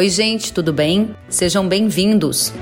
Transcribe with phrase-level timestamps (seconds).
[0.00, 1.14] Oi, gente, tudo bem?
[1.28, 2.54] Sejam bem-vindos.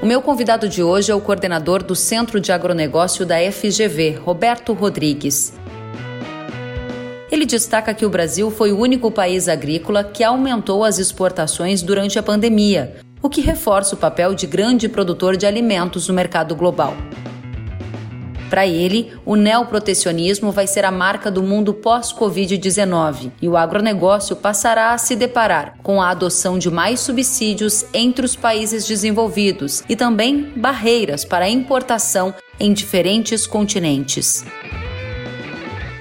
[0.00, 4.72] O meu convidado de hoje é o coordenador do Centro de Agronegócio da FGV, Roberto
[4.72, 5.52] Rodrigues.
[7.30, 12.18] Ele destaca que o Brasil foi o único país agrícola que aumentou as exportações durante
[12.18, 16.96] a pandemia, o que reforça o papel de grande produtor de alimentos no mercado global.
[18.54, 24.92] Para ele, o neoprotecionismo vai ser a marca do mundo pós-Covid-19 e o agronegócio passará
[24.92, 30.52] a se deparar com a adoção de mais subsídios entre os países desenvolvidos e também
[30.54, 34.44] barreiras para a importação em diferentes continentes.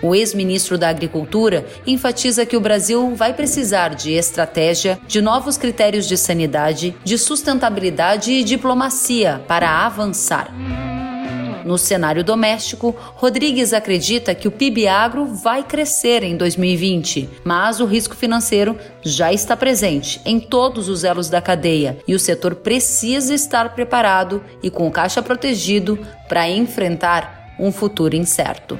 [0.04, 6.08] O ex-ministro da Agricultura enfatiza que o Brasil vai precisar de estratégia, de novos critérios
[6.08, 10.54] de sanidade, de sustentabilidade e diplomacia para avançar.
[11.64, 17.86] No cenário doméstico, Rodrigues acredita que o PIB agro vai crescer em 2020, mas o
[17.86, 23.34] risco financeiro já está presente em todos os elos da cadeia e o setor precisa
[23.34, 25.98] estar preparado e com caixa protegido
[26.28, 28.78] para enfrentar um futuro incerto.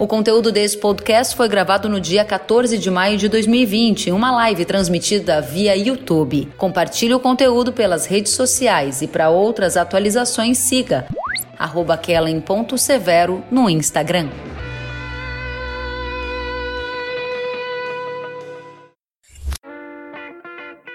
[0.00, 4.32] O conteúdo desse podcast foi gravado no dia 14 de maio de 2020, em uma
[4.32, 6.48] live transmitida via YouTube.
[6.56, 11.06] Compartilhe o conteúdo pelas redes sociais e para outras atualizações siga
[11.58, 14.30] arroba Kellen.severo no Instagram.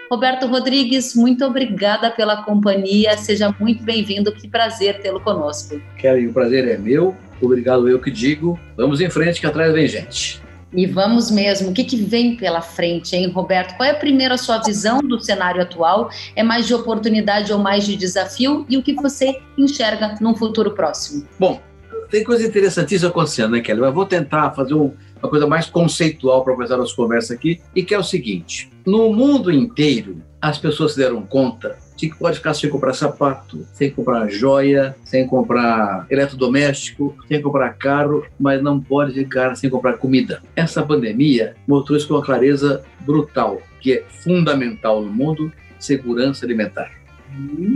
[0.09, 3.16] Roberto Rodrigues, muito obrigada pela companhia.
[3.17, 4.31] Seja muito bem-vindo.
[4.31, 5.80] Que prazer tê-lo conosco.
[5.97, 7.16] Kelly, o prazer é meu.
[7.41, 8.59] Obrigado, eu que digo.
[8.78, 10.41] Vamos em frente, que atrás vem gente.
[10.73, 11.69] E vamos mesmo.
[11.69, 13.78] O que, que vem pela frente, hein, Roberto?
[13.78, 16.09] Qual é a primeira sua visão do cenário atual?
[16.36, 18.66] É mais de oportunidade ou mais de desafio?
[18.69, 21.25] E o que você enxerga num futuro próximo?
[21.39, 21.61] Bom,
[22.09, 23.80] tem coisa interessantíssima acontecendo, né, Kelly?
[23.80, 27.61] Mas vou tentar fazer um, uma coisa mais conceitual para começar a nossa conversa aqui,
[27.73, 32.17] e que é o seguinte: no mundo inteiro, as pessoas se deram conta de que
[32.17, 38.61] pode ficar sem comprar sapato, sem comprar joia, sem comprar eletrodoméstico, sem comprar carro, mas
[38.61, 40.41] não pode ficar sem comprar comida.
[40.55, 46.91] Essa pandemia mostrou isso com uma clareza brutal, que é fundamental no mundo, segurança alimentar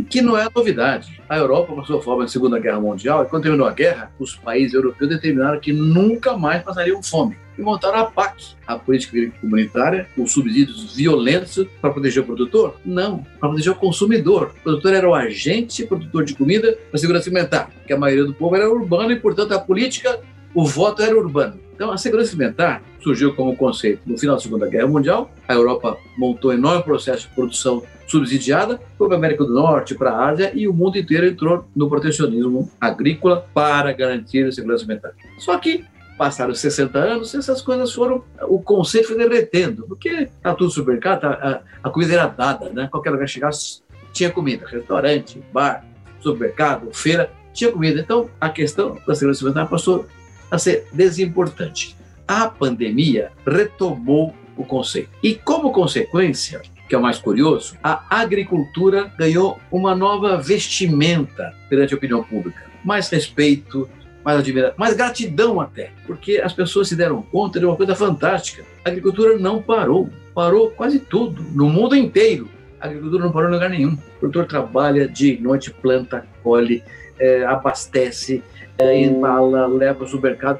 [0.09, 1.21] que não é novidade.
[1.27, 4.73] A Europa passou fome na Segunda Guerra Mundial e quando terminou a guerra, os países
[4.73, 10.25] europeus determinaram que nunca mais passariam fome e montaram a PAC, a política comunitária, com
[10.25, 12.75] subsídios violentos para proteger o produtor?
[12.85, 14.53] Não, para proteger o consumidor.
[14.61, 18.33] O produtor era o agente produtor de comida para segurança alimentar, que a maioria do
[18.33, 20.21] povo era urbano e, portanto, a política,
[20.55, 21.59] o voto era urbano.
[21.75, 25.31] Então, a segurança alimentar surgiu como conceito no final da Segunda Guerra Mundial.
[25.47, 29.95] A Europa montou um enorme processo de produção subsidiada, foi para a América do Norte,
[29.95, 34.83] para a Ásia e o mundo inteiro entrou no protecionismo agrícola para garantir a segurança
[34.83, 35.11] alimentar.
[35.37, 35.85] Só que
[36.19, 41.61] passaram 60 anos, essas coisas foram, o conceito foi derretendo, porque está tudo supermercado, a,
[41.81, 42.89] a, comida era dada, né?
[42.91, 43.81] Qualquer lugar que chegasse
[44.11, 45.85] tinha comida, restaurante, bar,
[46.19, 48.01] supermercado, feira, tinha comida.
[48.01, 50.07] Então a questão da segurança alimentar passou
[50.51, 51.95] a ser desimportante.
[52.27, 55.09] A pandemia retomou o conceito.
[55.23, 61.93] E como consequência, que é o mais curioso, a agricultura ganhou uma nova vestimenta perante
[61.93, 62.69] a opinião pública.
[62.83, 63.89] Mais respeito,
[64.23, 68.63] mais admiração, mais gratidão até, porque as pessoas se deram conta de uma coisa fantástica.
[68.83, 72.49] A agricultura não parou, parou quase tudo, no mundo inteiro.
[72.79, 73.93] A agricultura não parou em lugar nenhum.
[73.93, 76.83] O produtor trabalha de noite, planta, colhe,
[77.17, 78.43] é, abastece,
[78.77, 80.59] é, embala, leva ao supermercado.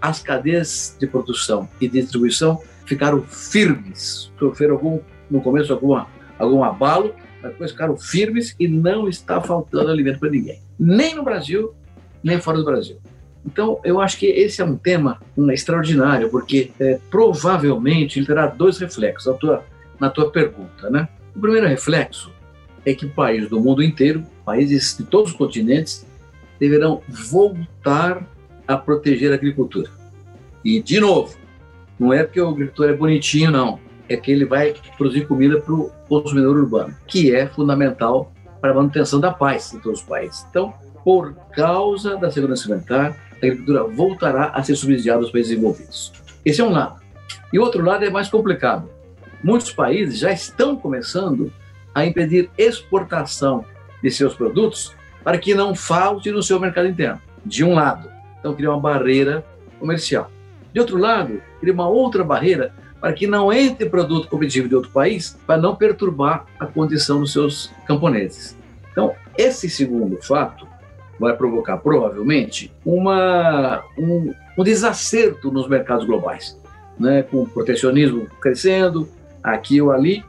[0.00, 6.06] As cadeias de produção e distribuição ficaram firmes, sofreram algum no começo alguma,
[6.38, 10.62] algum abalo, mas depois ficaram firmes e não está faltando alimento para ninguém.
[10.78, 11.74] Nem no Brasil,
[12.22, 12.98] nem fora do Brasil.
[13.44, 18.46] Então, eu acho que esse é um tema um, extraordinário, porque é, provavelmente ele terá
[18.46, 19.64] dois reflexos na tua,
[19.98, 20.90] na tua pergunta.
[20.90, 21.08] Né?
[21.34, 22.30] O primeiro reflexo
[22.84, 26.06] é que países do mundo inteiro, países de todos os continentes,
[26.58, 28.26] deverão voltar
[28.66, 29.90] a proteger a agricultura.
[30.64, 31.34] E, de novo,
[31.98, 33.78] não é porque o agricultor é bonitinho, não
[34.08, 38.74] é que ele vai produzir comida para o consumidor urbano, que é fundamental para a
[38.74, 40.46] manutenção da paz em todos os países.
[40.50, 40.72] Então,
[41.08, 46.12] por causa da segurança alimentar, a agricultura voltará a ser subsidiada aos países desenvolvidos.
[46.44, 47.00] Esse é um lado.
[47.50, 48.90] E o outro lado é mais complicado.
[49.42, 51.50] Muitos países já estão começando
[51.94, 53.64] a impedir exportação
[54.02, 54.94] de seus produtos
[55.24, 57.22] para que não falte no seu mercado interno.
[57.42, 59.42] De um lado, então cria uma barreira
[59.80, 60.30] comercial.
[60.74, 64.90] De outro lado, cria uma outra barreira para que não entre produto competitivo de outro
[64.90, 68.54] país, para não perturbar a condição dos seus camponeses.
[68.92, 70.68] Então, esse segundo fato
[71.18, 76.58] vai provocar provavelmente uma, um, um desacerto nos mercados globais,
[76.98, 77.22] né?
[77.22, 79.08] com o protecionismo crescendo,
[79.42, 80.24] aqui ou ali.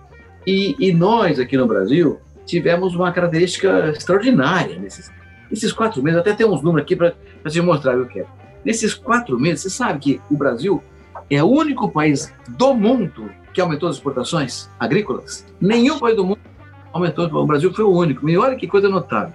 [0.45, 5.11] E, e nós, aqui no Brasil, tivemos uma característica extraordinária nesses,
[5.49, 6.19] nesses quatro meses.
[6.19, 7.13] Até tem uns números aqui para
[7.47, 8.25] te mostrar o que é.
[8.65, 10.83] Nesses quatro meses, você sabe que o Brasil
[11.29, 15.45] é o único país do mundo que aumentou as exportações agrícolas.
[15.61, 16.39] Nenhum país do mundo
[16.91, 17.25] aumentou.
[17.25, 18.27] O Brasil foi o único.
[18.29, 19.33] E olha que coisa notável.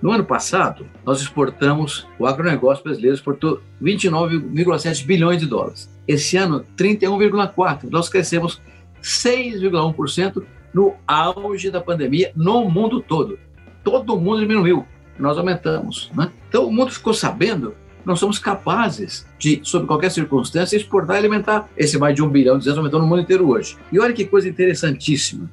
[0.00, 5.90] No ano passado, nós exportamos, o agronegócio brasileiro exportou 29,7 bilhões de dólares.
[6.06, 7.90] Esse ano, 31,4.
[7.90, 8.60] Nós crescemos
[9.02, 10.44] 6,1%
[10.74, 13.38] no auge da pandemia no mundo todo.
[13.82, 14.84] Todo mundo diminuiu,
[15.18, 16.10] nós aumentamos.
[16.14, 16.30] Né?
[16.48, 17.74] Então, o mundo ficou sabendo
[18.06, 22.56] nós somos capazes de, sob qualquer circunstância, exportar e alimentar esse mais de um bilhão
[22.56, 23.76] de anos aumentando no mundo inteiro hoje.
[23.90, 25.50] E olha que coisa interessantíssima.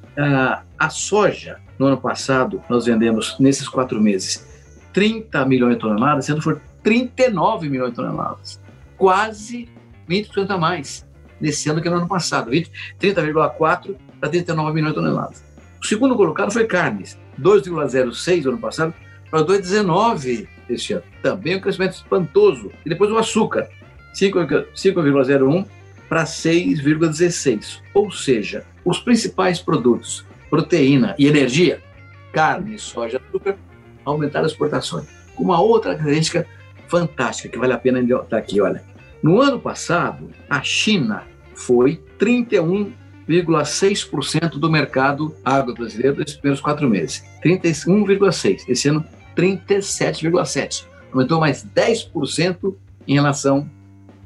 [0.77, 4.47] A soja, no ano passado, nós vendemos, nesses quatro meses,
[4.93, 8.61] 30 milhões de toneladas, sendo for 39 milhões de toneladas.
[8.97, 9.67] Quase
[10.07, 11.03] 20% a mais
[11.41, 12.51] nesse ano que no ano passado.
[12.51, 15.43] 30,4 para 39 milhões de toneladas.
[15.81, 18.93] O segundo colocado foi carnes, 2,06 no ano passado
[19.31, 21.03] para 2,19 este ano.
[21.21, 22.71] Também um crescimento espantoso.
[22.85, 23.67] E depois o açúcar,
[24.13, 25.65] 5,01
[26.07, 27.81] para 6,16.
[27.93, 31.81] Ou seja, os principais produtos, proteína e energia,
[32.31, 33.57] carne, soja, açúcar,
[34.05, 35.07] aumentaram as exportações.
[35.37, 36.47] Uma outra característica
[36.87, 38.81] fantástica que vale a pena estar aqui, olha.
[39.21, 41.23] No ano passado, a China
[41.55, 47.23] foi 31,6% do mercado agro brasileiro nesses primeiros quatro meses.
[47.43, 48.65] 31,6%.
[48.67, 49.03] Esse ano,
[49.35, 50.85] 37,7%.
[51.11, 52.75] Aumentou mais 10%
[53.07, 53.69] em relação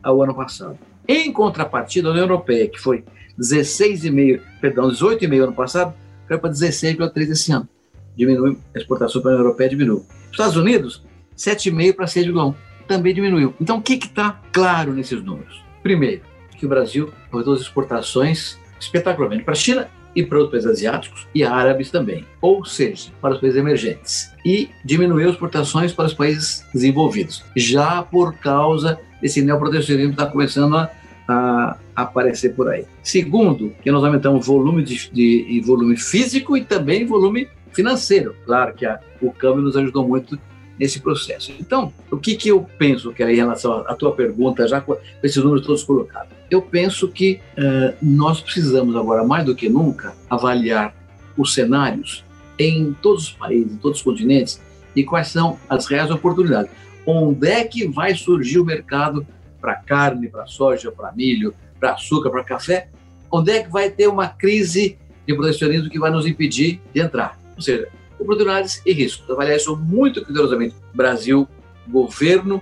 [0.02, 0.78] ao ano passado.
[1.08, 3.04] Em contrapartida, a União Europeia, que foi
[3.40, 5.94] 16,5%, perdão, 18,5% ano passado,
[6.28, 7.68] foi para 16,3% esse ano.
[8.16, 10.06] Diminui, a exportação para a União Europeia diminuiu.
[10.32, 11.04] Estados Unidos,
[11.38, 12.56] 7,5% para 6,1%,
[12.88, 13.54] também diminuiu.
[13.60, 15.62] Então, o que está claro nesses números?
[15.84, 16.22] Primeiro,
[16.58, 21.28] que o Brasil aumentou as exportações espetacularmente para a China e para os países asiáticos
[21.34, 24.34] e árabes também, ou seja, para os países emergentes.
[24.44, 30.26] E diminuiu as exportações para os países desenvolvidos, já por causa desse neoprotecionismo que está
[30.26, 30.90] começando a,
[31.28, 32.86] a, aparecer por aí.
[33.04, 38.36] Segundo, que nós aumentamos volume de, de, volume físico e também volume financeiro.
[38.44, 40.40] Claro que a, o câmbio nos ajudou muito
[40.80, 41.54] nesse processo.
[41.60, 44.96] Então, o que, que eu penso que é em relação à tua pergunta, já com
[45.24, 46.30] esses números todos colocados?
[46.50, 50.96] Eu penso que uh, nós precisamos agora, mais do que nunca, avaliar
[51.38, 52.24] os cenários
[52.58, 54.62] em todos os países, em todos os continentes,
[54.96, 56.72] e quais são as reais oportunidades.
[57.06, 59.26] Onde é que vai surgir o mercado
[59.62, 62.90] para carne, para soja, para milho, para açúcar, para café?
[63.32, 67.40] Onde é que vai ter uma crise de protecionismo que vai nos impedir de entrar?
[67.56, 67.88] Ou seja,
[68.20, 69.30] oportunidades e riscos.
[69.30, 70.76] Avaliar isso muito cuidadosamente.
[70.94, 71.48] Brasil,
[71.88, 72.62] governo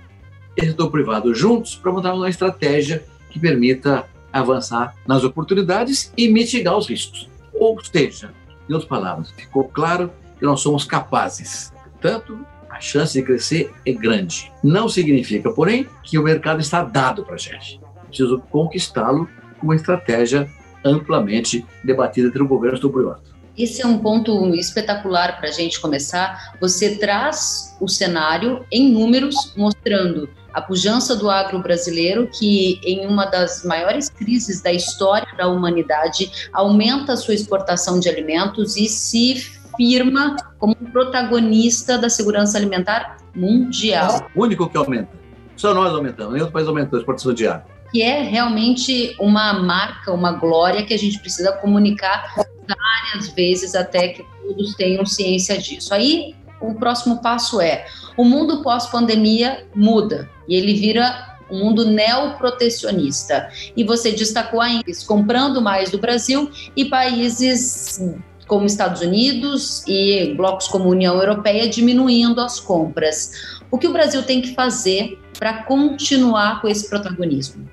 [0.56, 6.76] e setor privado juntos para montar uma estratégia que permita avançar nas oportunidades e mitigar
[6.76, 7.28] os riscos.
[7.54, 8.32] Ou seja,
[8.68, 11.72] em outras palavras, ficou claro que nós somos capazes.
[11.92, 12.38] Portanto,
[12.68, 14.52] a chance de crescer é grande.
[14.62, 17.80] Não significa, porém, que o mercado está dado para a gente.
[18.08, 20.48] Preciso conquistá-lo com uma estratégia
[20.84, 23.22] amplamente debatida entre o governo e o privado.
[23.56, 26.54] Esse é um ponto espetacular para a gente começar.
[26.60, 33.24] Você traz o cenário em números, mostrando a pujança do agro brasileiro, que em uma
[33.26, 39.36] das maiores crises da história da humanidade, aumenta a sua exportação de alimentos e se
[39.76, 44.28] firma como protagonista da segurança alimentar mundial.
[44.34, 45.10] O único que aumenta.
[45.56, 47.66] Só nós aumentamos, nenhum outro país aumentou a exportação de agro.
[47.92, 52.34] Que é realmente uma marca, uma glória que a gente precisa comunicar
[52.68, 55.92] várias vezes até que todos tenham ciência disso.
[55.92, 63.48] Aí o próximo passo é: o mundo pós-pandemia muda e ele vira um mundo neoprotecionista.
[63.76, 68.00] E você destacou ainda comprando mais do Brasil e países
[68.46, 73.60] como Estados Unidos e blocos como União Europeia diminuindo as compras.
[73.70, 77.68] O que o Brasil tem que fazer para continuar com esse protagonismo?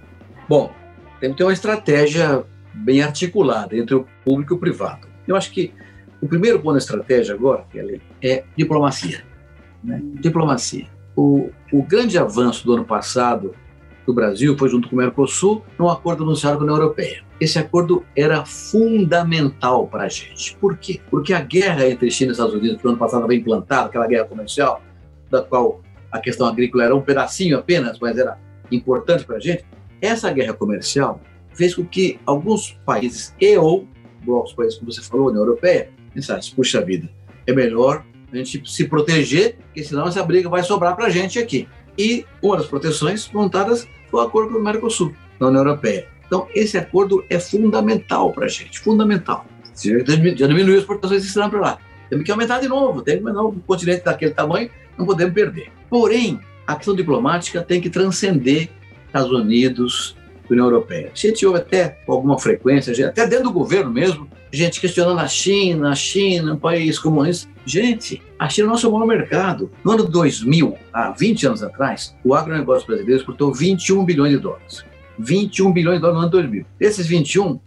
[0.50, 0.72] Bom,
[1.20, 5.08] tem que ter uma estratégia bem articulada entre o público e o privado.
[5.28, 5.72] Eu acho que
[6.22, 9.24] o primeiro ponto da estratégia agora, Kelly, é diplomacia.
[9.84, 10.02] Né?
[10.16, 10.88] Diplomacia.
[11.16, 13.54] O, o grande avanço do ano passado
[14.06, 17.24] do Brasil foi junto com o Mercosul num acordo anunciado com a União Europeia.
[17.40, 20.56] Esse acordo era fundamental para a gente.
[20.58, 21.00] Por quê?
[21.10, 24.08] Porque a guerra entre China e Estados Unidos, que no ano passado foi implantada, aquela
[24.08, 24.82] guerra comercial,
[25.30, 28.38] da qual a questão agrícola era um pedacinho apenas, mas era
[28.72, 29.66] importante para a gente,
[30.02, 31.20] essa guerra comercial
[31.54, 33.88] fez com que alguns países e ou
[34.26, 37.10] blocos países, como você falou, União Europeia, pensassem, puxa vida,
[37.46, 41.38] é melhor a gente se proteger, porque senão essa briga vai sobrar para a gente
[41.38, 41.68] aqui.
[41.98, 46.08] E uma das proteções montadas foi o acordo com o Mercosul, na União Europeia.
[46.26, 49.46] Então, esse acordo é fundamental para a gente, fundamental.
[49.76, 51.78] Já diminuiu as exportações de para lá.
[52.10, 55.72] Temos que aumentar de novo, tem que aumentar um continente daquele tamanho, não podemos perder.
[55.90, 58.70] Porém, a questão diplomática tem que transcender
[59.06, 60.16] Estados Unidos,
[60.50, 61.12] União Europeia.
[61.14, 65.28] A gente ouve até com alguma frequência, até dentro do governo mesmo, gente questionando a
[65.28, 67.50] China, a China, um país comunista.
[67.66, 69.72] Gente, a China é o nosso maior mercado.
[69.84, 74.84] No ano 2000, há 20 anos atrás, o agronegócio brasileiro exportou 21 bilhões de dólares.
[75.18, 76.66] 21 bilhões de dólares no ano 2000.
[76.78, 77.60] Desses 21,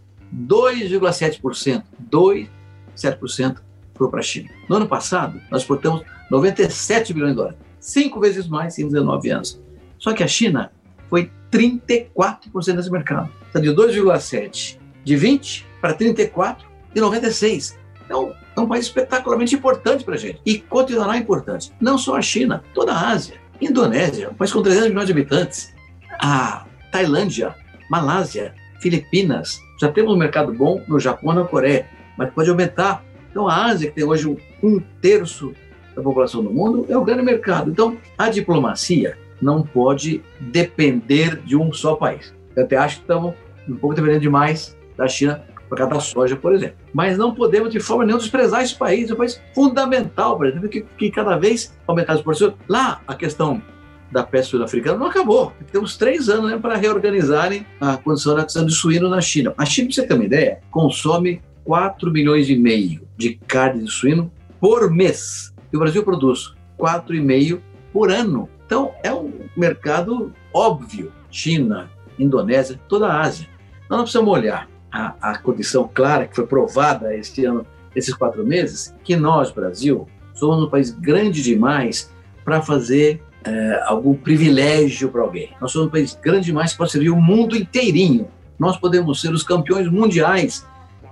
[0.47, 3.57] 2,7%, 2,7%
[3.95, 4.49] foi para a China.
[4.69, 9.59] No ano passado, nós exportamos 97 bilhões de dólares, cinco vezes mais em 19 anos.
[9.97, 10.71] Só que a China
[11.09, 13.29] foi 34% desse mercado.
[13.49, 17.77] Então, de 2,7 de 20 para 34 de 96.
[18.05, 21.71] Então, é um país espetacularmente importante para a gente e continuará importante.
[21.79, 23.35] Não só a China, toda a Ásia.
[23.59, 25.73] Indonésia, um país com 300 milhões de habitantes.
[26.21, 27.55] A Tailândia,
[27.89, 29.59] Malásia, Filipinas.
[29.79, 31.87] Já temos um mercado bom no Japão e na Coreia,
[32.17, 33.03] mas pode aumentar.
[33.29, 35.53] Então, a Ásia, que tem hoje um terço
[35.95, 37.71] da população do mundo, é o grande mercado.
[37.71, 42.33] Então, a diplomacia não pode depender de um só país.
[42.55, 43.35] Eu até acho que estamos
[43.67, 46.77] um pouco dependendo demais da China por causa da soja, por exemplo.
[46.93, 49.09] Mas não podemos, de forma nenhuma, desprezar esse país.
[49.09, 52.53] É um país fundamental, por exemplo, que, que cada vez aumentar as exportações.
[52.67, 53.61] Lá, a questão
[54.11, 55.51] da peste sul-africana não acabou.
[55.71, 59.53] Temos três anos né, para reorganizarem a condição da de suíno na China.
[59.57, 63.91] A China, para você ter uma ideia, consome 4 milhões e meio de carne de
[63.91, 65.53] suíno por mês.
[65.71, 67.59] E o Brasil produz 4,5
[67.91, 68.49] por ano.
[68.67, 71.11] Então, é um mercado óbvio.
[71.31, 73.47] China, Indonésia, toda a Ásia.
[73.89, 78.45] Nós não precisamos olhar a, a condição clara que foi provada este ano, esses quatro
[78.45, 82.11] meses, que nós, Brasil, somos um país grande demais
[82.43, 85.49] para fazer é, algum privilégio para alguém.
[85.61, 88.27] Nós somos um país grande demais pode servir o mundo inteirinho.
[88.59, 90.65] Nós podemos ser os campeões mundiais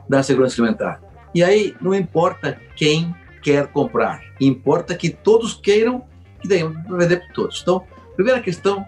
[0.10, 1.02] da segurança alimentar.
[1.34, 6.04] E aí não importa quem quer comprar, importa que todos queiram
[6.48, 7.62] que daí vai vender para todos.
[7.62, 7.84] Então,
[8.16, 8.86] primeira questão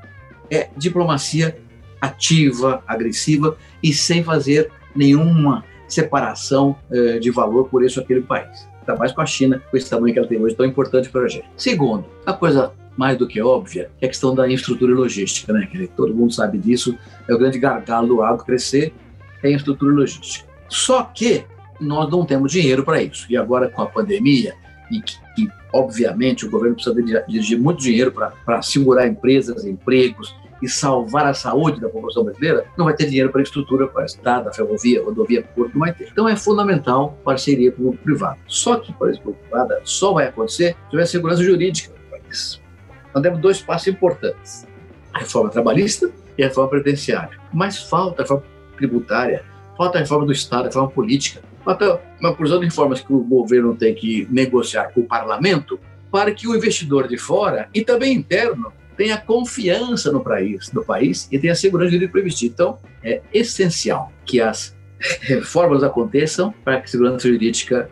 [0.50, 1.58] é diplomacia
[2.00, 8.68] ativa, agressiva e sem fazer nenhuma separação eh, de valor por isso aquele país.
[8.82, 11.22] Ainda mais com a China, com esse tamanho que ela tem hoje, tão importante para
[11.22, 11.46] a gente.
[11.56, 15.68] Segundo, a coisa mais do que óbvia é a questão da infraestrutura logística, né?
[15.72, 16.98] Que todo mundo sabe disso,
[17.28, 18.94] é o grande gargalo do agro crescer,
[19.44, 20.48] é a infraestrutura logística.
[20.68, 21.46] Só que
[21.80, 23.28] nós não temos dinheiro para isso.
[23.30, 24.56] E agora com a pandemia,
[24.92, 25.02] e
[25.74, 26.96] obviamente o governo precisa
[27.28, 32.86] dirigir muito dinheiro para segurar empresas, empregos e salvar a saúde da população brasileira, não
[32.86, 36.10] vai ter dinheiro para infraestrutura, para a estrada, ferrovia, rodovia, porto, não vai ter.
[36.12, 38.40] Então é fundamental parceria público-privada.
[38.48, 42.62] Só que parceria público-privada só vai acontecer se tiver segurança jurídica no país.
[43.14, 44.68] Nós temos dois passos importantes:
[45.14, 47.38] a reforma trabalhista e a reforma previdenciária.
[47.54, 48.44] Mas falta a reforma
[48.78, 49.44] tributária,
[49.78, 53.20] falta a reforma do Estado, a reforma política, falta uma porção de reformas que o
[53.20, 55.78] governo tem que negociar com o parlamento
[56.10, 61.28] para que o investidor de fora e também interno tenha confiança no país, no país
[61.30, 62.50] e tenha segurança para investir.
[62.50, 64.76] Então, é essencial que as
[65.22, 67.90] reformas aconteçam para que a segurança jurídica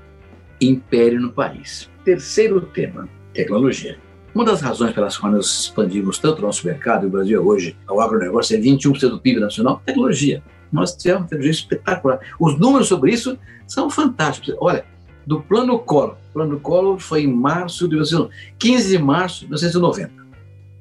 [0.60, 1.90] impere no país.
[2.06, 3.98] Terceiro tema, tecnologia.
[4.34, 7.78] Uma das razões pelas quais nós expandimos tanto o nosso mercado, e o Brasil hoje,
[7.90, 10.42] o agronegócio é 21% do PIB nacional, tecnologia.
[10.72, 12.20] Nós tivemos uma tecnologia espetacular.
[12.40, 14.56] Os números sobre isso são fantásticos.
[14.60, 14.86] Olha,
[15.26, 17.98] do Plano Collor, o Plano Collor foi em março de
[18.60, 20.12] 15 de março de 1990,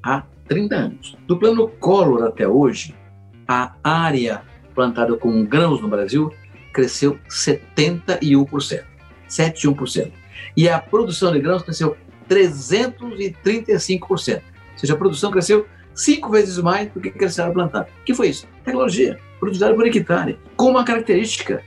[0.02, 1.16] há 30 anos.
[1.26, 2.94] Do Plano Collor até hoje,
[3.48, 4.42] a área
[4.74, 6.30] plantada com grãos no Brasil
[6.72, 8.82] cresceu 71%,
[9.28, 10.12] 71%.
[10.56, 11.96] E a produção de grãos cresceu
[12.28, 14.10] 335%.
[14.10, 17.82] Ou seja, a produção cresceu cinco vezes mais do que cresceu a plantar.
[17.82, 18.46] O que foi isso?
[18.64, 21.62] Tecnologia, produzida por hectare, com uma característica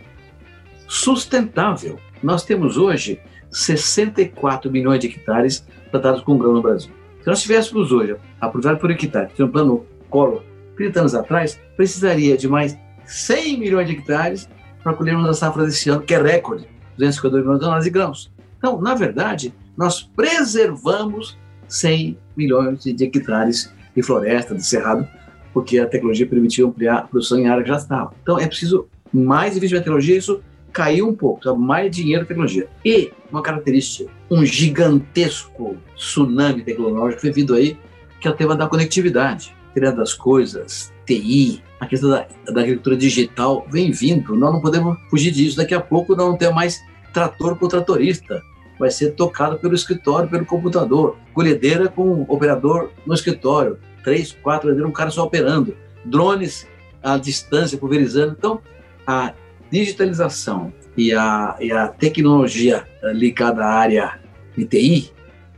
[0.88, 2.00] sustentável.
[2.22, 3.20] Nós temos hoje
[3.52, 6.92] 64 milhões de hectares plantados com grão no Brasil.
[7.22, 10.44] Se nós tivéssemos hoje a produção por hectare, que um plano colo
[10.78, 14.48] 30 anos atrás, precisaria de mais 100 milhões de hectares
[14.84, 16.68] para colhermos a safra desse ano, que é recorde,
[16.98, 18.32] 252 milhões de toneladas de grãos.
[18.58, 25.08] Então, na verdade, nós preservamos 100 milhões de hectares de floresta, de cerrado,
[25.52, 28.14] porque a tecnologia permitiu ampliar a produção em área que já estava.
[28.22, 30.40] Então é preciso mais investimento em tecnologia, isso
[30.72, 32.68] caiu um pouco, mais dinheiro em tecnologia.
[32.86, 37.76] E uma característica, um gigantesco tsunami tecnológico foi vindo aí,
[38.22, 42.96] que é o tema da conectividade, internet das coisas, TI, a questão da, da agricultura
[42.96, 45.58] digital vem vindo, nós não podemos fugir disso.
[45.58, 46.80] Daqui a pouco nós não temos mais
[47.14, 48.44] trator com tratorista,
[48.80, 51.18] vai ser tocado pelo escritório, pelo computador.
[51.34, 53.78] Colhedeira com operador no escritório.
[54.08, 55.76] Três, quatro, um cara só operando.
[56.06, 56.66] Drones
[57.04, 58.38] à distância, pulverizando.
[58.40, 58.62] Então,
[59.06, 59.34] a
[59.70, 64.18] digitalização e a, e a tecnologia ligada à área
[64.56, 65.12] de TI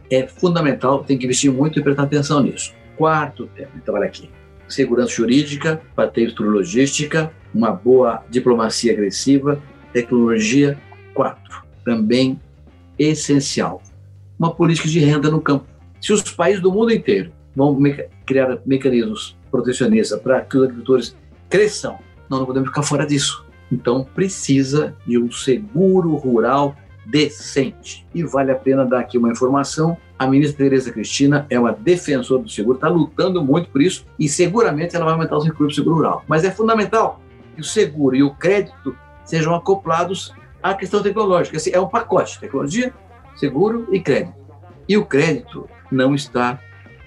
[0.09, 2.73] é fundamental, tem que investir muito e prestar atenção nisso.
[2.97, 4.31] Quarto tema, então olha aqui,
[4.67, 9.61] segurança jurídica, patente logística, uma boa diplomacia agressiva,
[9.93, 10.75] tecnologia.
[11.13, 12.39] Quatro, também
[12.97, 13.83] essencial,
[14.39, 15.67] uma política de renda no campo.
[16.01, 17.75] Se os países do mundo inteiro vão
[18.29, 21.17] criar mecanismos protecionistas para que os agricultores
[21.49, 21.97] cresçam,
[22.29, 23.43] nós não podemos ficar fora disso.
[23.71, 26.75] Então, precisa de um seguro rural
[27.07, 28.05] decente.
[28.13, 32.43] E vale a pena dar aqui uma informação: a ministra Tereza Cristina é uma defensora
[32.43, 35.81] do seguro, está lutando muito por isso e seguramente ela vai aumentar os recursos do
[35.81, 36.23] seguro rural.
[36.27, 37.19] Mas é fundamental
[37.55, 38.95] que o seguro e o crédito
[39.25, 41.57] sejam acoplados à questão tecnológica.
[41.71, 42.93] É um pacote: tecnologia,
[43.35, 44.37] seguro e crédito.
[44.87, 46.59] E o crédito não está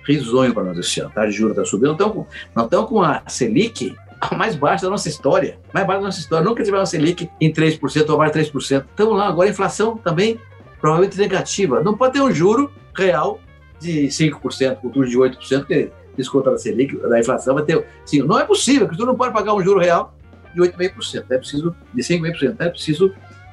[0.04, 1.10] risonho para nós esse ano.
[1.10, 1.22] Tá?
[1.22, 1.92] A juros está subindo.
[1.92, 5.58] Então, nós estamos com a Selic a mais baixa da nossa história.
[5.72, 6.44] Mais baixa da nossa história.
[6.44, 8.84] Nunca tivemos uma Selic em 3% ou mais de 3%.
[8.90, 9.28] Estamos lá.
[9.28, 10.38] Agora a inflação também
[10.80, 11.82] provavelmente negativa.
[11.82, 13.40] Não pode ter um juro real
[13.80, 17.84] de 5%, futuro de 8%, que desconta da Selic, da inflação, vai ter.
[18.04, 20.14] Sim, não é possível, que tu não pode pagar um juro real
[20.54, 21.24] de 8,5%.
[21.30, 22.56] É preciso, de 5,5%.
[22.58, 23.12] É preciso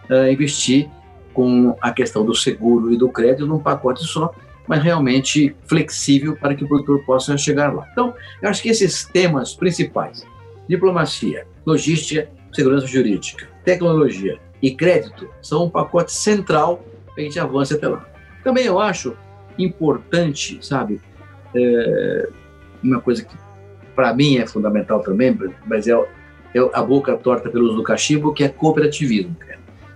[0.10, 0.90] uh, investir
[1.34, 4.34] com a questão do seguro e do crédito num pacote só
[4.70, 7.90] mas realmente flexível para que o produtor possa chegar lá.
[7.92, 10.24] Então, eu acho que esses temas principais,
[10.68, 17.74] diplomacia, logística, segurança jurídica, tecnologia e crédito, são um pacote central para a gente avance
[17.74, 18.08] até lá.
[18.44, 19.16] Também eu acho
[19.58, 21.02] importante, sabe,
[21.56, 22.30] é,
[22.84, 23.36] uma coisa que
[23.96, 25.36] para mim é fundamental também,
[25.66, 29.36] mas é, é, a boca torta pelo uso do cachimbo, que é cooperativismo.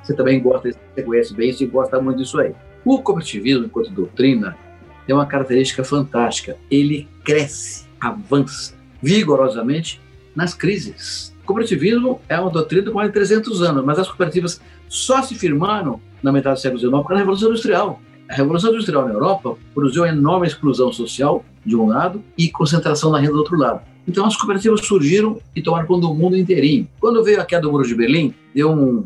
[0.02, 2.56] Você também gosta, você conhece bem isso e gosta muito disso aí.
[2.86, 4.58] O cooperativismo, enquanto doutrina,
[5.06, 6.58] tem uma característica fantástica.
[6.70, 10.02] Ele cresce, avança vigorosamente
[10.36, 11.34] nas crises.
[11.44, 15.36] O cooperativismo é uma doutrina com mais de 300 anos, mas as cooperativas só se
[15.36, 18.02] firmaram na metade do século XIX causa da Revolução Industrial.
[18.30, 23.20] A Revolução Industrial na Europa produziu enorme exclusão social, de um lado, e concentração na
[23.20, 23.82] renda do outro lado.
[24.08, 26.88] Então as cooperativas surgiram e tomaram conta do mundo inteirinho.
[27.00, 29.06] Quando veio a queda do Muro de Berlim, deu um,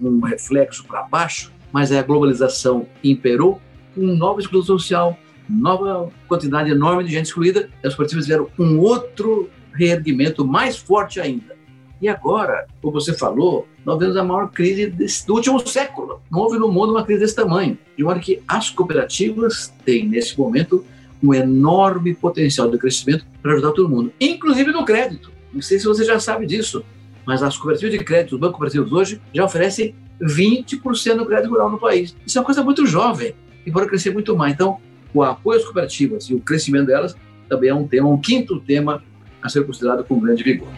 [0.00, 3.60] um reflexo para baixo, mas a globalização imperou
[3.94, 9.48] com nova exclusão social, nova quantidade enorme de gente excluída, as cooperativas tiveram um outro
[9.72, 11.56] reerguimento mais forte ainda.
[12.00, 16.20] E agora, como você falou, nós vemos a maior crise desse, do último século.
[16.30, 17.76] Não houve no mundo uma crise desse tamanho.
[17.96, 20.84] De modo que as cooperativas têm, nesse momento,
[21.22, 25.32] um enorme potencial de crescimento para ajudar todo mundo, inclusive no crédito.
[25.52, 26.84] Não sei se você já sabe disso,
[27.28, 31.70] mas as cooperativas de crédito, os bancos cooperativos hoje, já oferecem 20% do crédito rural
[31.70, 32.16] no país.
[32.26, 33.34] Isso é uma coisa muito jovem
[33.66, 34.54] e pode crescer muito mais.
[34.54, 34.78] Então,
[35.12, 37.14] o apoio às cooperativas e o crescimento delas
[37.46, 39.04] também é um tema, um quinto tema
[39.42, 40.68] a ser considerado com grande vigor.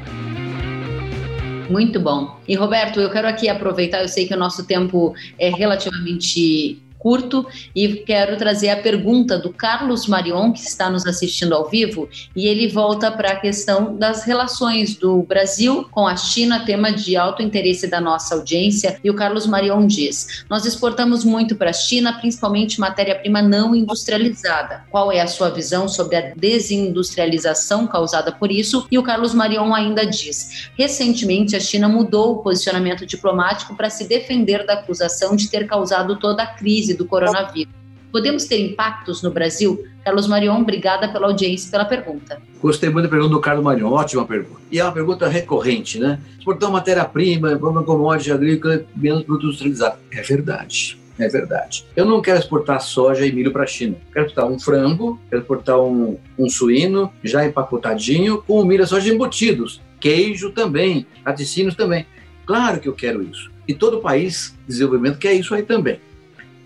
[1.70, 2.36] Muito bom.
[2.48, 7.46] E Roberto, eu quero aqui aproveitar, eu sei que o nosso tempo é relativamente curto
[7.74, 12.46] e quero trazer a pergunta do Carlos Marion, que está nos assistindo ao vivo, e
[12.46, 17.42] ele volta para a questão das relações do Brasil com a China, tema de alto
[17.42, 19.00] interesse da nossa audiência.
[19.02, 24.84] E o Carlos Marion diz: Nós exportamos muito para a China, principalmente matéria-prima não industrializada.
[24.90, 28.86] Qual é a sua visão sobre a desindustrialização causada por isso?
[28.90, 34.06] E o Carlos Marion ainda diz: Recentemente, a China mudou o posicionamento diplomático para se
[34.06, 37.72] defender da acusação de ter causado toda a crise crise do coronavírus.
[38.10, 39.84] Podemos ter impactos no Brasil?
[40.04, 42.40] Carlos Marion, obrigada pela audiência e pela pergunta.
[42.60, 44.60] Gostei muito da pergunta do Carlos Marion, ótima pergunta.
[44.70, 46.18] E é uma pergunta recorrente, né?
[46.36, 49.96] Exportar matéria-prima, uma commodity agrícola, menos produto industrializado.
[50.10, 50.98] É verdade.
[51.18, 51.84] É verdade.
[51.94, 53.94] Eu não quero exportar soja e milho para a China.
[54.12, 59.12] Quero exportar um frango, quero exportar um, um suíno já empacotadinho com milho e soja
[59.12, 59.80] embutidos.
[60.00, 62.06] Queijo também, laticínios também.
[62.46, 63.50] Claro que eu quero isso.
[63.68, 66.00] E todo país de desenvolvimento quer isso aí também.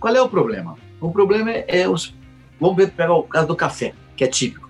[0.05, 0.77] Qual é o problema?
[1.01, 2.14] O problema é, os.
[2.61, 4.69] Vamos ver, pegar o caso do café, que é típico.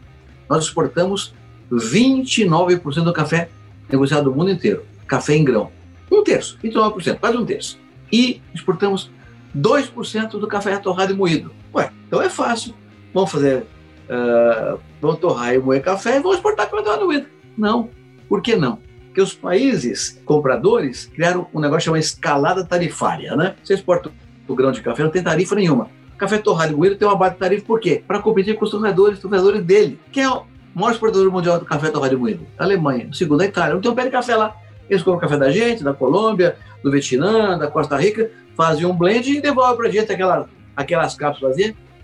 [0.48, 1.34] Nós exportamos
[1.72, 3.48] 29% do café
[3.90, 5.72] negociado do mundo inteiro, café em grão.
[6.08, 7.80] Um terço, 29%, quase um terço.
[8.12, 9.10] E exportamos
[9.58, 11.50] 2% do café torrado e moído.
[11.74, 12.72] Ué, então é fácil.
[13.12, 13.66] Vamos fazer.
[14.08, 17.26] Uh, torrar e moer café e vamos exportar café torrado e moído.
[17.58, 17.90] Não.
[18.28, 18.78] Por que não?
[19.06, 23.56] Porque os países compradores criaram um negócio chamado escalada tarifária, né?
[23.64, 24.12] Você exporta
[24.46, 25.88] o grão de café não tem tarifa nenhuma.
[26.16, 28.02] Café torrado e moído tem uma baixa tarifa por quê?
[28.06, 29.98] Para competir com os tornadores, tornadores dele.
[30.12, 32.46] Quem é o maior exportador mundial do café torrado e moído?
[32.58, 33.08] Alemanha.
[33.10, 33.74] O segundo é Itália.
[33.74, 34.54] Não tem um pé de café lá.
[34.88, 39.30] Eles compram café da gente, da Colômbia, do Vietnã, da Costa Rica, fazem um blend
[39.30, 41.56] e devolvem para a gente aquela, aquelas cápsulas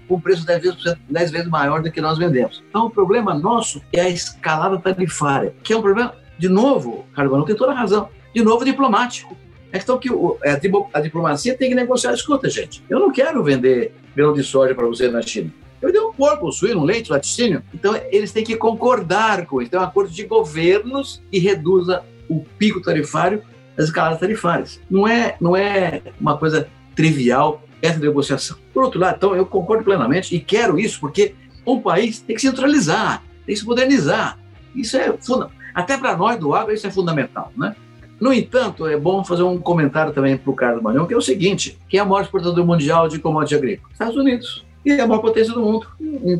[0.08, 2.64] com preço 10 vezes, 10 vezes maior do que nós vendemos.
[2.68, 7.44] Então, o problema nosso é a escalada tarifária, que é um problema de novo, Carvalho
[7.44, 9.36] tem toda a razão, de novo diplomático.
[9.72, 10.08] É questão que
[10.42, 10.52] é,
[10.92, 12.12] a diplomacia tem que negociar.
[12.12, 15.52] Escuta, gente, eu não quero vender grão de soja para você na China.
[15.80, 17.62] Eu dei um porco, um suíno, um leite, laticínio.
[17.72, 19.68] Então, eles têm que concordar com isso.
[19.68, 23.42] Então, é um acordo de governos que reduza o pico tarifário
[23.76, 24.80] das escaladas tarifárias.
[24.90, 28.58] Não é, não é uma coisa trivial essa negociação.
[28.74, 32.42] Por outro lado, então, eu concordo plenamente e quero isso porque o país tem que
[32.42, 34.38] se neutralizar, tem que se modernizar.
[34.74, 35.60] Isso é fundamental.
[35.74, 37.74] Até para nós do agro, isso é fundamental, né?
[38.20, 41.22] No entanto, é bom fazer um comentário também para o Carlos Manhão, que é o
[41.22, 43.90] seguinte: quem é o maior exportador mundial de commodity agrícola?
[43.92, 44.64] Estados Unidos.
[44.84, 45.86] E é a maior potência do mundo,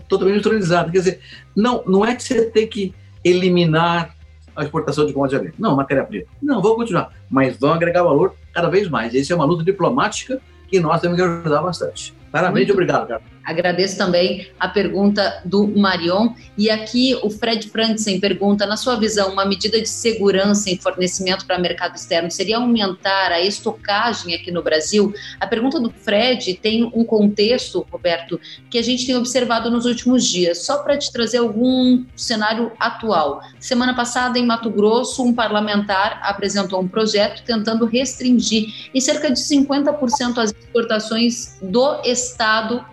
[0.08, 0.90] totalmente neutralizada.
[0.90, 1.20] Quer dizer,
[1.54, 4.14] não, não é que você tem que eliminar
[4.56, 5.68] a exportação de commodity agrícola.
[5.68, 6.24] Não, matéria-prima.
[6.42, 7.12] Não, vou continuar.
[7.30, 9.14] Mas vão agregar valor cada vez mais.
[9.14, 12.14] Essa é uma luta diplomática que nós temos que ajudar bastante.
[12.30, 13.22] Parabéns e obrigado, cara.
[13.44, 16.34] Agradeço também a pergunta do Marion.
[16.58, 21.46] E aqui o Fred Franksen pergunta: na sua visão, uma medida de segurança em fornecimento
[21.46, 25.12] para mercado externo seria aumentar a estocagem aqui no Brasil?
[25.40, 28.38] A pergunta do Fred tem um contexto, Roberto,
[28.70, 30.58] que a gente tem observado nos últimos dias.
[30.64, 33.40] Só para te trazer algum cenário atual.
[33.58, 39.40] Semana passada, em Mato Grosso, um parlamentar apresentou um projeto tentando restringir em cerca de
[39.40, 42.84] 50% as exportações do Estado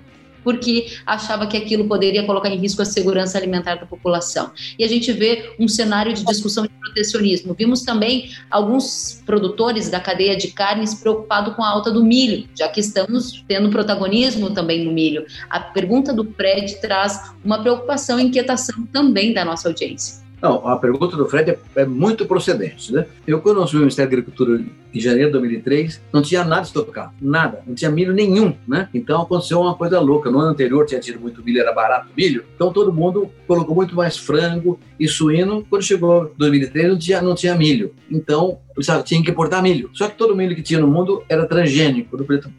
[0.48, 4.50] porque achava que aquilo poderia colocar em risco a segurança alimentar da população.
[4.80, 7.54] E a gente vê um cenário de discussão de protecionismo.
[7.54, 12.70] Vimos também alguns produtores da cadeia de carnes preocupados com a alta do milho, já
[12.70, 15.26] que estamos tendo protagonismo também no milho.
[15.50, 20.27] A pergunta do Fred traz uma preocupação e inquietação também da nossa audiência.
[20.42, 22.94] Não, a pergunta do Fred é, é muito procedente.
[22.94, 23.06] Né?
[23.26, 27.12] Eu, quando assumi o Ministério da Agricultura em janeiro de 2003, não tinha nada estocado,
[27.20, 28.54] nada, não tinha milho nenhum.
[28.68, 28.88] Né?
[28.94, 30.30] Então aconteceu uma coisa louca.
[30.30, 33.96] No ano anterior tinha tido muito milho, era barato milho, então todo mundo colocou muito
[33.96, 35.66] mais frango e suíno.
[35.70, 37.94] Quando chegou 2003, não tinha, não tinha milho.
[38.10, 38.60] Então
[39.04, 39.90] tinha que importar milho.
[39.94, 42.18] Só que todo milho que tinha no mundo era transgênico,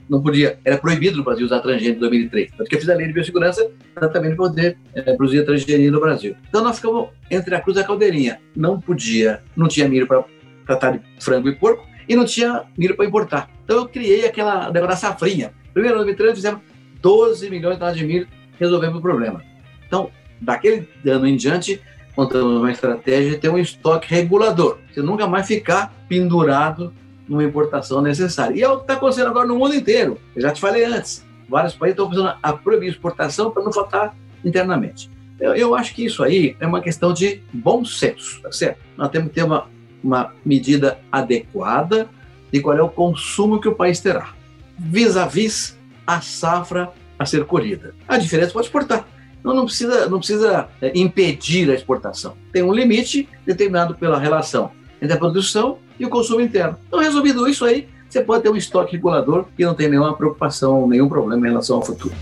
[0.09, 2.51] não podia, era proibido no Brasil usar transgênico em 2003.
[2.57, 6.35] Tanto que eu fiz a lei de biossegurança para poder é, produzir transgênico no Brasil.
[6.49, 8.41] Então nós ficamos entre a cruz e a caldeirinha.
[8.57, 10.25] Não podia, não tinha milho para
[10.67, 13.51] tratar de frango e porco e não tinha milho para importar.
[13.65, 15.53] Então eu criei aquela negócio da safrinha.
[15.73, 16.61] Primeiro, em 2003, fizemos
[17.01, 18.27] 12 milhões de toneladas de milho,
[18.59, 19.43] resolvemos o problema.
[19.87, 21.81] Então, daquele ano em diante,
[22.19, 24.79] montamos uma estratégia de ter um estoque regulador.
[24.93, 26.93] Você nunca mais ficar pendurado
[27.29, 28.57] numa importação necessária.
[28.57, 30.19] E é o que está acontecendo agora no mundo inteiro.
[30.35, 31.25] Eu já te falei antes.
[31.49, 35.09] Vários países estão começando a proibir exportação para não faltar internamente.
[35.39, 38.81] Eu, eu, acho que isso aí é uma questão de bom senso, tá certo?
[38.97, 39.69] Nós temos que ter uma,
[40.03, 42.09] uma medida adequada
[42.51, 44.35] de qual é o consumo que o país terá,
[44.77, 47.95] vis-à-vis -vis a safra a ser colhida.
[48.09, 49.07] A diferença pode exportar.
[49.41, 52.35] Então não precisa, não precisa é, impedir a exportação.
[52.53, 54.71] Tem um limite determinado pela relação
[55.01, 56.77] entre a produção e o consumo interno.
[56.87, 60.89] Então, resolvido isso aí, você pode ter um estoque regulador que não tem nenhuma preocupação,
[60.89, 62.15] nenhum problema em relação ao futuro.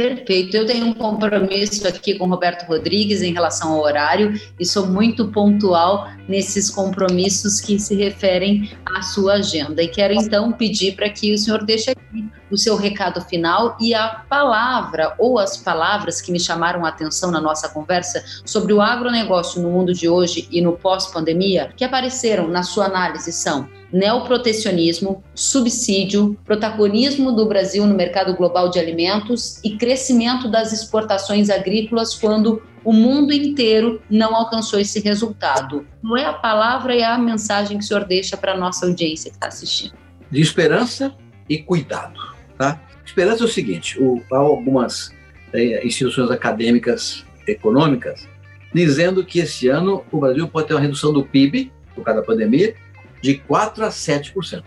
[0.00, 0.56] Perfeito.
[0.56, 5.28] Eu tenho um compromisso aqui com Roberto Rodrigues em relação ao horário e sou muito
[5.28, 9.82] pontual nesses compromissos que se referem à sua agenda.
[9.82, 13.94] E quero então pedir para que o senhor deixe aqui o seu recado final e
[13.94, 18.80] a palavra ou as palavras que me chamaram a atenção na nossa conversa sobre o
[18.80, 25.22] agronegócio no mundo de hoje e no pós-pandemia, que apareceram na sua análise são neoprotecionismo,
[25.34, 32.62] subsídio, protagonismo do Brasil no mercado global de alimentos e crescimento das exportações agrícolas quando
[32.84, 35.86] o mundo inteiro não alcançou esse resultado.
[36.02, 39.30] Não é a palavra e a mensagem que o senhor deixa para a nossa audiência
[39.30, 39.94] que está assistindo?
[40.30, 41.14] De esperança
[41.48, 42.29] e cuidado.
[42.60, 42.78] Tá?
[43.06, 45.16] Esperança é o seguinte: o, há algumas
[45.50, 48.28] é, instituições acadêmicas econômicas
[48.74, 52.26] dizendo que esse ano o Brasil pode ter uma redução do PIB, por causa da
[52.26, 52.74] pandemia,
[53.22, 54.62] de 4% a 7%.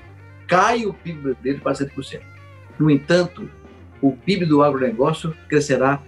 [0.47, 2.19] Cai o PIB brasileiro para 7%.
[2.79, 3.47] No entanto,
[4.01, 6.01] o PIB do agronegócio crescerá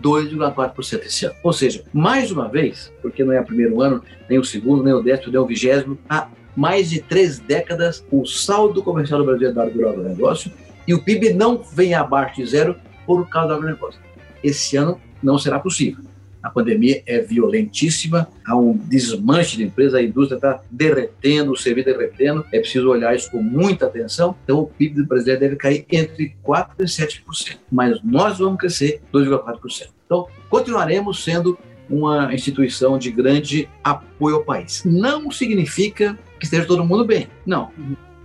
[0.00, 1.34] 2,4% esse ano.
[1.42, 4.00] Ou seja, mais uma vez, porque não é o primeiro ano,
[4.30, 8.24] nem o segundo, nem o décimo, nem o vigésimo, há mais de três décadas, o
[8.24, 10.52] saldo comercial do Brasil é dado pelo agronegócio
[10.86, 14.00] e o PIB não vem abaixo de zero por causa do agronegócio.
[14.42, 16.04] Esse ano não será possível
[16.42, 21.86] a pandemia é violentíssima, há um desmanche de empresa, a indústria está derretendo, o serviço
[21.86, 24.34] derretendo, é preciso olhar isso com muita atenção.
[24.42, 29.00] Então, o PIB do brasileiro deve cair entre 4% e 7%, mas nós vamos crescer
[29.14, 29.88] 2,4%.
[30.04, 31.56] Então, continuaremos sendo
[31.88, 34.82] uma instituição de grande apoio ao país.
[34.84, 37.70] Não significa que esteja todo mundo bem, não.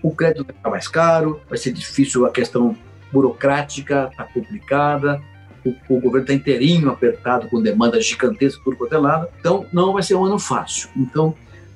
[0.01, 2.75] O crédito vai ficar mais caro, vai ser difícil a questão
[3.11, 5.21] burocrática, está complicada,
[5.65, 10.03] o, o governo está inteirinho apertado, com demanda gigantesca por qualquer lado, então não vai
[10.03, 10.89] ser um ano fácil.
[10.95, 11.29] Então,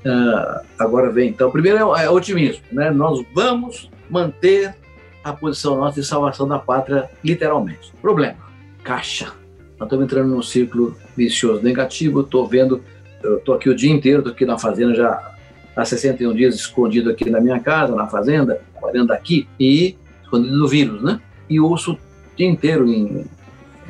[0.05, 2.91] uh, agora vem, então, primeiro é, é otimismo, né?
[2.91, 4.75] Nós vamos manter
[5.23, 7.93] a posição nossa de salvação da pátria, literalmente.
[8.01, 8.37] Problema,
[8.83, 9.33] caixa.
[9.77, 12.83] Nós estamos entrando num ciclo vicioso negativo, estou vendo,
[13.23, 15.30] estou aqui o dia inteiro, estou aqui na fazenda já
[15.75, 20.67] há 61 dias escondido aqui na minha casa, na fazenda, trabalhando aqui, e escondido do
[20.67, 21.19] vírus, né?
[21.49, 21.97] E ouço o
[22.35, 23.25] dia inteiro em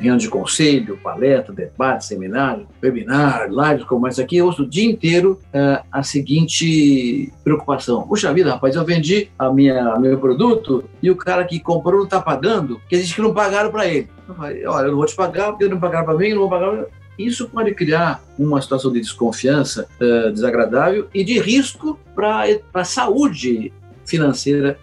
[0.02, 4.84] reunião de conselho, palestra, debate, seminário, webinar, lives como essa aqui, eu ouço o dia
[4.84, 8.02] inteiro uh, a seguinte preocupação.
[8.02, 12.04] Puxa vida, rapaz, eu vendi a minha meu produto e o cara que comprou não
[12.04, 14.08] está pagando, que diz que não pagaram para ele.
[14.28, 16.50] Eu falei, olha, eu não vou te pagar porque não pagaram para mim, não vou
[16.50, 16.86] pagar.
[17.18, 23.72] Isso pode criar uma situação de desconfiança uh, desagradável e de risco para a saúde
[24.06, 24.78] financeira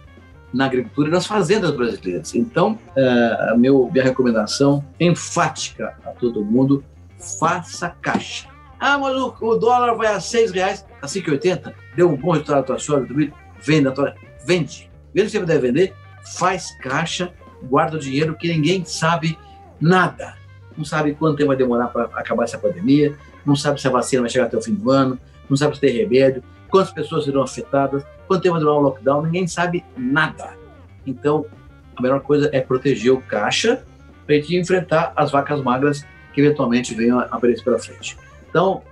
[0.52, 2.34] na agricultura e nas fazendas brasileiras.
[2.34, 6.84] Então, uh, meu, minha recomendação enfática a todo mundo,
[7.38, 8.48] faça caixa.
[8.78, 12.56] Ah, mas o, o dólar vai a seis reais, a 5,80, deu um bom resultado
[12.56, 13.06] na tua soja,
[13.60, 14.14] vende a tua...
[14.46, 14.90] Vende.
[15.12, 15.94] Vende que você puder vender,
[16.36, 19.38] faz caixa, guarda o dinheiro que ninguém sabe
[19.80, 20.39] nada.
[20.76, 24.22] Não sabe quanto tempo vai demorar para acabar essa pandemia, não sabe se a vacina
[24.22, 27.42] vai chegar até o fim do ano, não sabe se tem remédio, quantas pessoas serão
[27.42, 30.50] afetadas, quanto tempo vai durar o lockdown, ninguém sabe nada.
[31.06, 31.44] Então,
[31.96, 33.84] a melhor coisa é proteger o caixa
[34.26, 38.16] para gente enfrentar as vacas magras que eventualmente venham a aparecer pela frente.
[38.48, 38.82] Então,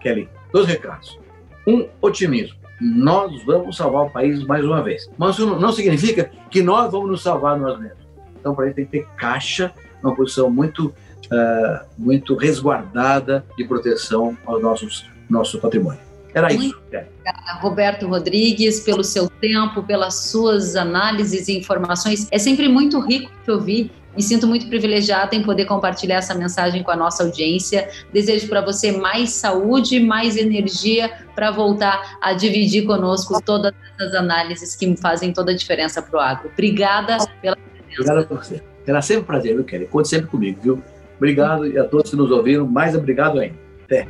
[0.00, 1.18] Kelly, dois recados.
[1.66, 2.56] Um, otimismo.
[2.80, 5.08] Nós vamos salvar o país mais uma vez.
[5.16, 8.06] Mas isso não significa que nós vamos nos salvar nós mesmos.
[8.38, 10.92] Então, para isso tem que ter caixa, uma posição muito,
[11.32, 16.00] uh, muito resguardada de proteção ao nossos, nosso patrimônio.
[16.34, 16.78] Era Muito isso.
[16.86, 22.26] Obrigada, Roberto Rodrigues, pelo seu tempo, pelas suas análises e informações.
[22.30, 23.90] É sempre muito rico te ouvir.
[24.16, 27.88] Me sinto muito privilegiada em poder compartilhar essa mensagem com a nossa audiência.
[28.12, 34.76] Desejo para você mais saúde, mais energia para voltar a dividir conosco todas essas análises
[34.76, 36.50] que fazem toda a diferença para o agro.
[36.52, 37.92] Obrigada pela presença.
[37.92, 38.62] Obrigada por você.
[38.84, 39.86] Será sempre um prazer, viu, Kelly?
[39.86, 40.82] Conte sempre comigo, viu?
[41.22, 42.66] Obrigado e a todos que nos ouviram.
[42.66, 43.54] Mais obrigado ainda.
[43.84, 44.08] Até.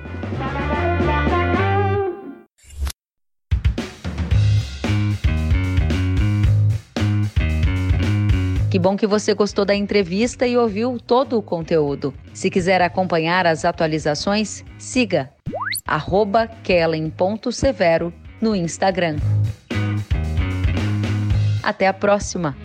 [8.70, 12.14] Que bom que você gostou da entrevista e ouviu todo o conteúdo.
[12.32, 15.28] Se quiser acompanhar as atualizações, siga
[16.64, 19.16] kellen.severo no Instagram.
[21.62, 22.56] Até a próxima!